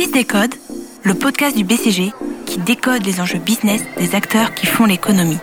[0.00, 0.54] Fils des codes,
[1.02, 2.14] le podcast du BCG
[2.46, 5.36] qui décode les enjeux business des acteurs qui font l'économie.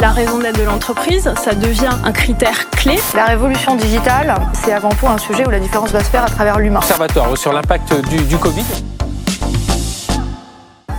[0.00, 2.96] La raison d'être de l'entreprise, ça devient un critère clé.
[3.14, 6.28] La révolution digitale, c'est avant tout un sujet où la différence va se faire à
[6.28, 6.80] travers l'humain.
[6.80, 8.64] Observatoire sur l'impact du, du Covid.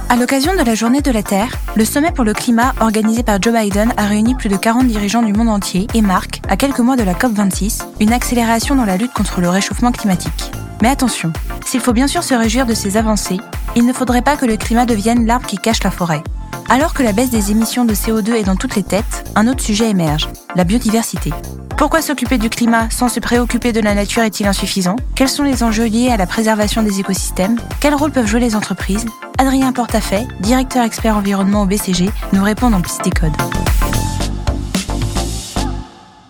[0.07, 3.41] À l'occasion de la Journée de la Terre, le sommet pour le climat organisé par
[3.41, 6.79] Joe Biden a réuni plus de 40 dirigeants du monde entier et marque, à quelques
[6.79, 10.51] mois de la COP26, une accélération dans la lutte contre le réchauffement climatique.
[10.85, 11.33] Mais attention,
[11.65, 13.39] s'il faut bien sûr se réjouir de ces avancées,
[13.75, 16.21] il ne faudrait pas que le climat devienne l'arbre qui cache la forêt.
[16.69, 19.63] Alors que la baisse des émissions de CO2 est dans toutes les têtes, un autre
[19.63, 21.33] sujet émerge, la biodiversité.
[21.75, 24.95] Pourquoi s'occuper du climat sans se préoccuper de la nature est-il insuffisant?
[25.15, 27.59] Quels sont les enjeux liés à la préservation des écosystèmes?
[27.79, 29.07] Quel rôle peuvent jouer les entreprises?
[29.39, 33.33] Adrien Portafait, directeur expert environnement au BCG, nous répond dans Piste Code.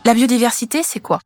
[0.05, 1.19] La biodiversité, c'est quoi?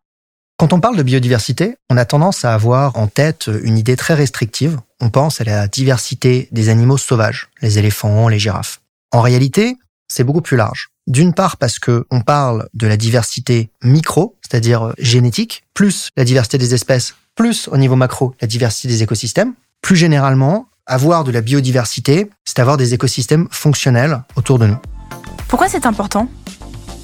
[0.59, 4.13] Quand on parle de biodiversité, on a tendance à avoir en tête une idée très
[4.13, 4.77] restrictive.
[4.99, 8.82] On pense à la diversité des animaux sauvages, les éléphants, les girafes.
[9.13, 9.77] En réalité,
[10.10, 10.90] c'est beaucoup plus large.
[11.07, 16.57] D'une part parce que on parle de la diversité micro, c'est-à-dire génétique, plus la diversité
[16.57, 19.54] des espèces, plus au niveau macro la diversité des écosystèmes.
[19.82, 24.77] Plus généralement, avoir de la biodiversité, c'est avoir des écosystèmes fonctionnels autour de nous.
[25.48, 26.27] Pourquoi c'est important?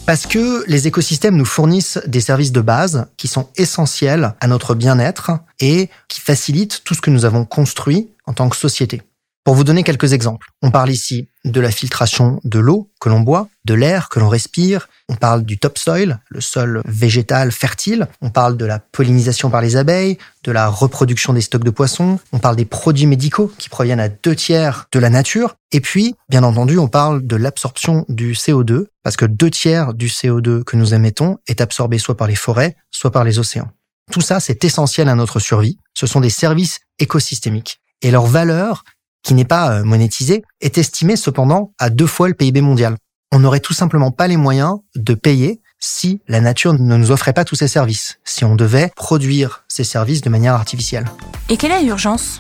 [0.06, 4.76] Parce que les écosystèmes nous fournissent des services de base qui sont essentiels à notre
[4.76, 9.02] bien-être et qui facilitent tout ce que nous avons construit en tant que société.
[9.46, 13.20] Pour vous donner quelques exemples, on parle ici de la filtration de l'eau que l'on
[13.20, 18.32] boit, de l'air que l'on respire, on parle du topsoil, le sol végétal fertile, on
[18.32, 22.40] parle de la pollinisation par les abeilles, de la reproduction des stocks de poissons, on
[22.40, 26.42] parle des produits médicaux qui proviennent à deux tiers de la nature, et puis, bien
[26.42, 30.96] entendu, on parle de l'absorption du CO2, parce que deux tiers du CO2 que nous
[30.96, 33.70] émettons est absorbé soit par les forêts, soit par les océans.
[34.12, 35.78] Tout ça, c'est essentiel à notre survie.
[35.94, 37.80] Ce sont des services écosystémiques.
[38.02, 38.84] Et leur valeur
[39.26, 42.96] qui n'est pas euh, monétisé, est estimé cependant à deux fois le PIB mondial.
[43.34, 47.34] On n'aurait tout simplement pas les moyens de payer si la nature ne nous offrait
[47.34, 51.06] pas tous ces services, si on devait produire ces services de manière artificielle.
[51.50, 52.40] Et quelle est l'urgence?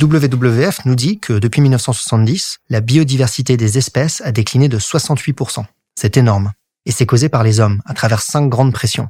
[0.00, 5.64] WWF nous dit que depuis 1970, la biodiversité des espèces a décliné de 68%.
[5.96, 6.52] C'est énorme.
[6.86, 9.08] Et c'est causé par les hommes, à travers cinq grandes pressions.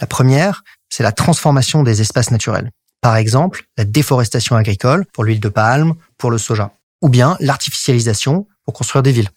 [0.00, 2.70] La première, c'est la transformation des espaces naturels.
[3.00, 6.72] Par exemple, la déforestation agricole pour l'huile de palme, pour le soja.
[7.00, 9.30] Ou bien l'artificialisation pour construire des villes.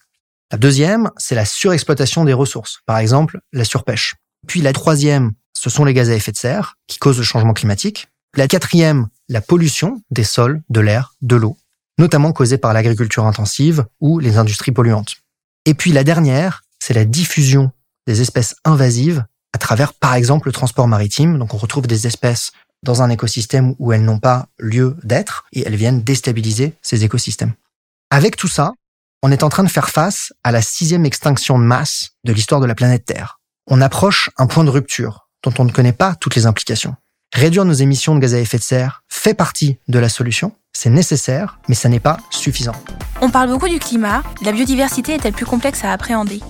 [0.52, 2.82] La deuxième, c'est la surexploitation des ressources.
[2.86, 4.16] Par exemple, la surpêche.
[4.48, 7.54] Puis la troisième, ce sont les gaz à effet de serre qui causent le changement
[7.54, 8.08] climatique.
[8.36, 11.58] La quatrième, la pollution des sols, de l'air, de l'eau,
[12.00, 15.18] notamment causée par l'agriculture intensive ou les industries polluantes.
[15.66, 17.72] Et puis la dernière, c'est la diffusion
[18.08, 19.24] des espèces invasives
[19.54, 21.38] à travers, par exemple, le transport maritime.
[21.38, 22.52] Donc on retrouve des espèces
[22.84, 27.54] dans un écosystème où elles n'ont pas lieu d'être et elles viennent déstabiliser ces écosystèmes.
[28.10, 28.74] Avec tout ça,
[29.24, 32.60] on est en train de faire face à la sixième extinction de masse de l'histoire
[32.60, 33.40] de la planète Terre.
[33.68, 36.96] On approche un point de rupture dont on ne connaît pas toutes les implications.
[37.34, 40.90] Réduire nos émissions de gaz à effet de serre fait partie de la solution, c'est
[40.90, 42.76] nécessaire, mais ça n'est pas suffisant.
[43.22, 46.42] On parle beaucoup du climat, la biodiversité est-elle plus complexe à appréhender?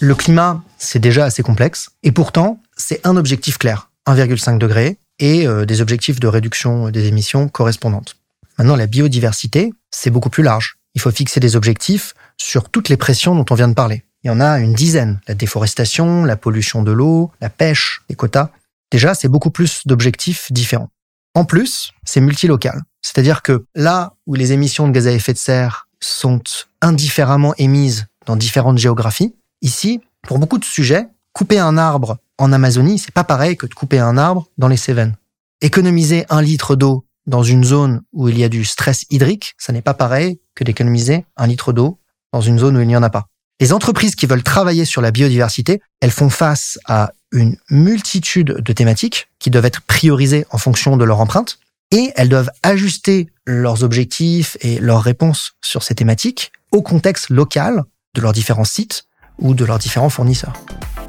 [0.00, 5.46] Le climat, c'est déjà assez complexe, et pourtant, c'est un objectif clair, 1,5 degré, et
[5.46, 8.16] euh, des objectifs de réduction des émissions correspondantes.
[8.58, 10.76] Maintenant, la biodiversité, c'est beaucoup plus large.
[10.94, 14.04] Il faut fixer des objectifs sur toutes les pressions dont on vient de parler.
[14.22, 15.20] Il y en a une dizaine.
[15.28, 18.50] La déforestation, la pollution de l'eau, la pêche, les quotas.
[18.90, 20.88] Déjà, c'est beaucoup plus d'objectifs différents.
[21.34, 22.80] En plus, c'est multilocal.
[23.02, 26.42] C'est-à-dire que là où les émissions de gaz à effet de serre sont
[26.80, 32.98] indifféremment émises dans différentes géographies, ici, pour beaucoup de sujets, couper un arbre en Amazonie,
[32.98, 35.16] c'est pas pareil que de couper un arbre dans les Cévennes.
[35.60, 39.72] Économiser un litre d'eau dans une zone où il y a du stress hydrique, ça
[39.72, 41.98] n'est pas pareil que d'économiser un litre d'eau
[42.32, 43.26] dans une zone où il n'y en a pas.
[43.60, 48.72] Les entreprises qui veulent travailler sur la biodiversité, elles font face à une multitude de
[48.72, 51.58] thématiques qui doivent être priorisées en fonction de leur empreinte
[51.90, 57.84] et elles doivent ajuster leurs objectifs et leurs réponses sur ces thématiques au contexte local
[58.14, 59.04] de leurs différents sites
[59.38, 60.54] ou de leurs différents fournisseurs.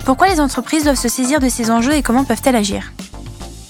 [0.06, 2.94] Pourquoi les entreprises doivent se saisir de ces enjeux et comment peuvent-elles agir?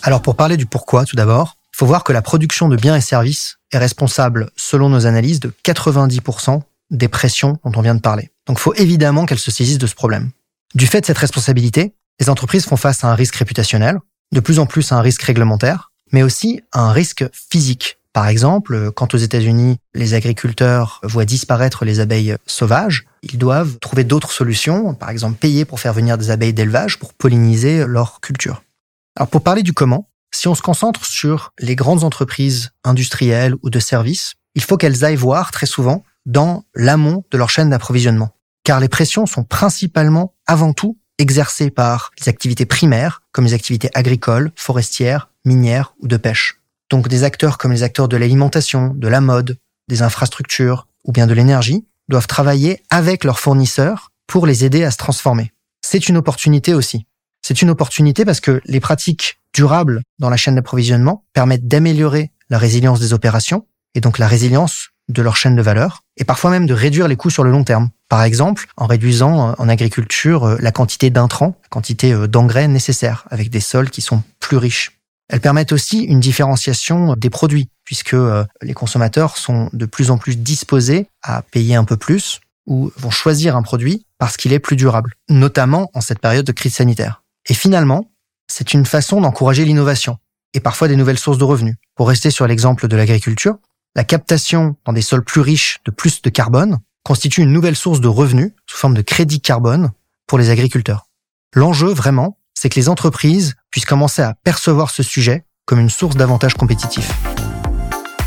[0.02, 2.96] Alors pour parler du pourquoi tout d'abord, il faut voir que la production de biens
[2.96, 6.62] et services est responsable, selon nos analyses, de 90%
[6.92, 8.32] des pressions dont on vient de parler.
[8.48, 10.32] Donc il faut évidemment qu'elles se saisissent de ce problème.
[10.74, 14.00] Du fait de cette responsabilité, les entreprises font face à un risque réputationnel,
[14.32, 17.98] de plus en plus à un risque réglementaire, mais aussi à un risque physique.
[18.16, 24.06] Par exemple, quand aux États-Unis, les agriculteurs voient disparaître les abeilles sauvages, ils doivent trouver
[24.06, 28.64] d'autres solutions, par exemple payer pour faire venir des abeilles d'élevage pour polliniser leur culture.
[29.18, 33.70] Alors pour parler du comment, Si on se concentre sur les grandes entreprises industrielles ou
[33.70, 38.34] de services, il faut qu'elles aillent voir très souvent dans l'amont de leur chaîne d'approvisionnement.
[38.64, 43.90] Car les pressions sont principalement, avant tout, exercées par les activités primaires, comme les activités
[43.94, 46.62] agricoles, forestières, minières ou de pêche.
[46.90, 51.28] Donc des acteurs comme les acteurs de l'alimentation, de la mode, des infrastructures ou bien
[51.28, 55.52] de l'énergie doivent travailler avec leurs fournisseurs pour les aider à se transformer.
[55.82, 57.06] C'est une opportunité aussi.
[57.42, 62.58] C'est une opportunité parce que les pratiques durables dans la chaîne d'approvisionnement permettent d'améliorer la
[62.58, 66.66] résilience des opérations et donc la résilience de leur chaîne de valeur et parfois même
[66.66, 67.90] de réduire les coûts sur le long terme.
[68.10, 72.68] Par exemple, en réduisant euh, en agriculture euh, la quantité d'intrants, la quantité euh, d'engrais
[72.68, 74.95] nécessaires avec des sols qui sont plus riches.
[75.30, 78.16] Elles permettent aussi une différenciation des produits puisque
[78.62, 83.12] les consommateurs sont de plus en plus disposés à payer un peu plus ou vont
[83.12, 87.24] choisir un produit parce qu'il est plus durable, notamment en cette période de crise sanitaire.
[87.48, 88.12] Et finalement,
[88.48, 90.18] c'est une façon d'encourager l'innovation
[90.54, 91.76] et parfois des nouvelles sources de revenus.
[91.96, 93.58] Pour rester sur l'exemple de l'agriculture,
[93.96, 98.02] la captation dans des sols plus riches de plus de carbone constitue une nouvelle source
[98.02, 99.92] de revenus sous forme de crédit carbone
[100.28, 101.08] pour les agriculteurs.
[101.54, 106.16] L'enjeu vraiment, c'est que les entreprises puissent commencer à percevoir ce sujet comme une source
[106.16, 107.12] d'avantages compétitifs.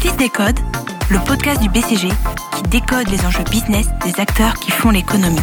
[0.01, 0.57] 10 décode,
[1.11, 5.41] le podcast du BCG qui décode les enjeux business des acteurs qui font l'économie.